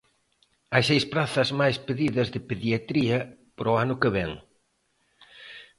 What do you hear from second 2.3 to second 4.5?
de Pediatría para o ano que vén.